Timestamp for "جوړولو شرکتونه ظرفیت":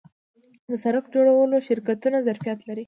1.13-2.59